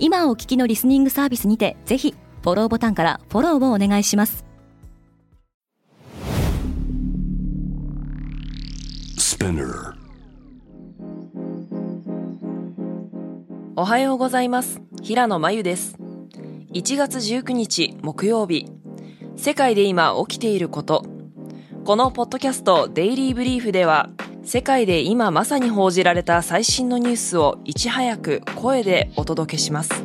[0.00, 4.44] 今お聞きのリスニングサービスにてぜひフォローボタンからフォローをお願いします。
[13.74, 14.80] おはようございます。
[15.02, 15.96] 平野真由です。
[16.74, 18.66] 1月19日木曜日。
[19.36, 21.04] 世界で今起きていること。
[21.84, 24.10] このポッドキャストデイリーブリーフでは
[24.48, 30.02] 世界で今まさに報じられた最新のニュースをいち早く声でお届けします。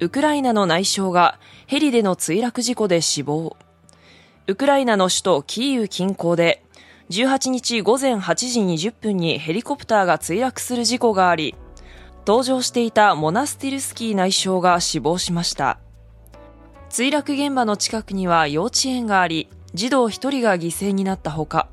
[0.00, 3.58] ウクライナの内相がヘリでの墜落事故で死亡。
[4.46, 6.64] ウクライナの首都キーウ近郊で
[7.10, 8.34] 18日午前8
[8.78, 11.54] 時20分にヘリコプターが墜落する事故があり
[12.24, 15.78] 搭乗していたモナスティルスキー内相が死亡しました。
[16.90, 21.68] 墜落現場の近くには幼稚園があり児童1人が犠牲になったほか。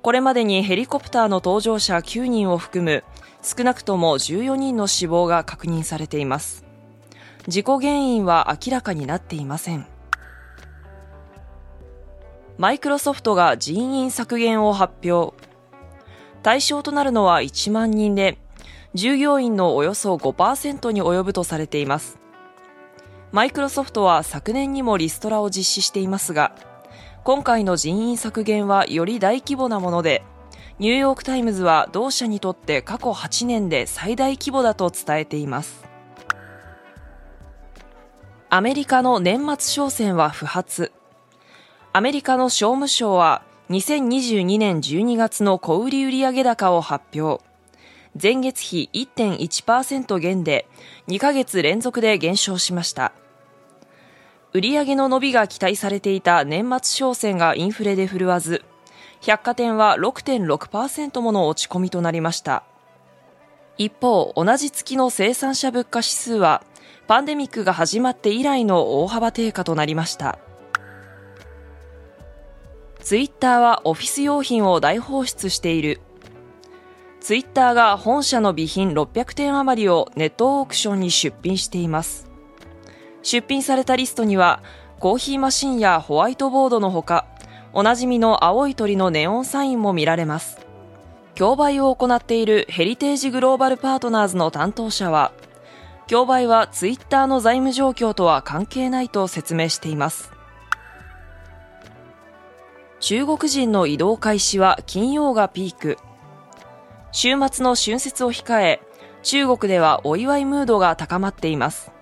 [0.00, 3.02] これまでにヘリコプターの搭乗者9人を含む
[3.42, 6.64] 少なくとも14人の死亡が確認されています。
[7.48, 9.88] 事故原因は明らかになっていません。
[12.58, 15.36] マイクロソフトが人員削減を発表。
[16.44, 18.38] 対象となるのは1万人で
[18.94, 22.20] 従業員のおよそ5%に及ぶとされています。
[23.32, 26.54] マイクロソフトは昨年にもリストラを実施していますが
[27.24, 30.22] 今回の人員削減はより大規模なもので
[30.78, 35.88] ニューヨーク・タイムズは同社にとって過去8年で最大規模だと伝えています
[38.50, 40.90] アメリカの年末商戦は不発。
[41.92, 47.44] アメリカの商務省は2022年12月の小売売上高を発表。
[48.20, 50.66] 前月比1.1%減で
[51.08, 53.12] 2ヶ月連続で減少しました。
[54.54, 58.64] 売上の伸びが期待されていた年末商戦がインフレで振るわず、
[59.20, 62.64] 百貨店は6.6%もの落ち込みとなりました。
[63.76, 66.62] 一方、同じ月の生産者物価指数は
[67.06, 70.38] パンデミックが始まって以来の大幅低下となりました。
[73.00, 76.00] ツイッターはオフィス用品を大放出している。
[77.20, 82.27] ツイッターが本社の備品600点余りをネットオークションに出品しています。
[83.30, 84.62] 出品されたリストには
[85.00, 87.26] コーヒーマシンやホワイトボードのほか
[87.74, 90.58] おなじみの青い鳥のネオンサインも見られます。
[91.34, 95.32] 競売を行っているヘリテージグローバルパートナーズの担当者は
[96.06, 100.32] 競売はツイッターの財務状況とは関係ないと説明しています。
[103.00, 105.98] 中国人の移動開始は金曜がピーク。
[107.12, 108.80] 週末の春節を控え
[109.22, 111.92] 中国ではお祝いムードが高まっています。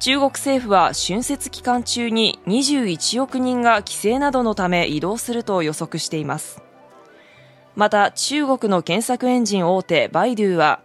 [0.00, 6.62] 中国政府は春節期間中に21億人が帰省などのため移動すると予測しています
[7.76, 10.80] また中国の検索エンジン大手バイドゥは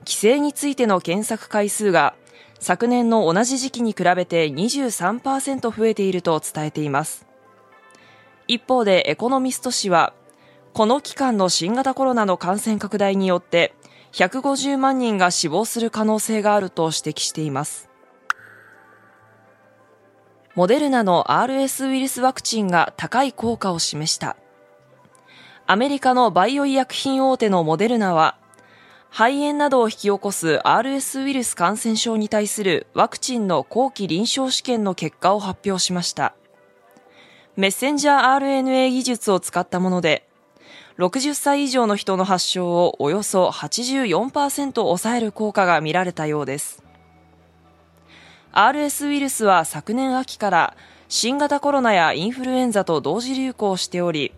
[0.00, 2.14] 規制についての検索回数が
[2.60, 7.26] 昨年の同じ時期に比べて23%増えていると伝えています。
[8.46, 10.12] 一方でエコノミスト氏は、
[10.72, 13.74] この期間の新型コロナの感染拡大によって
[14.12, 17.87] 150万人が死亡する可能性があると指摘しています。
[20.58, 24.36] モデルナの RS ウイルスワクチンが高い効果を示した。
[25.68, 28.36] アメリカのバイオ医薬品大手のモデルナは
[29.08, 36.34] 肺炎などを引き起こす RS ウイルス感染症に対するワクチンの後期臨床試験の結果を発表しました。
[37.54, 40.26] メッセンジャー RNA 技術を使ったもので、
[40.98, 46.87] 60歳以上の人の発症をおよそ84%抑える効果が見られたようです。
[48.58, 50.76] RS ウイルスは昨年秋から
[51.06, 54.32] 新型コロナやインフルエンザと同時流行しており、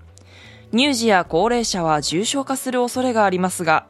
[0.72, 3.86] 乳児や高齢者は重症化する恐れがありますが、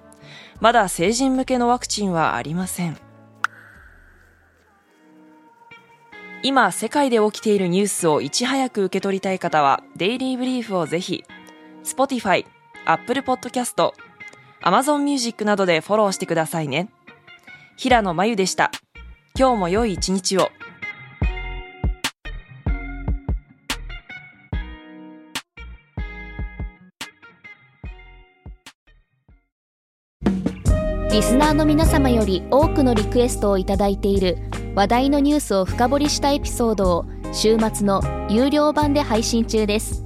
[0.61, 2.97] まだ成人向けのワクチンはありません。
[6.45, 11.25] 今、世界で起きているニュースをいち早く受け取りたい方は、デイリーブリーフをぜひ、
[11.83, 12.47] Spotify、
[12.85, 13.93] Apple Podcast、
[14.63, 16.89] Amazon Music などでフォローしてくださいね。
[17.77, 18.71] 平野真由でした。
[19.39, 20.51] 今日も良い一日を。
[31.11, 34.39] リスナーの皆様より多くのリクエストを頂いている
[34.75, 38.01] 話題のニュースを深掘りしたエピソードを週末の
[38.31, 40.05] 有料版で配信中です。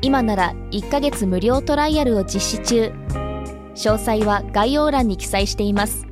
[0.00, 2.92] 今なら1ヶ月無料トライアルを実施中。
[3.74, 6.11] 詳細は概要欄に記載しています。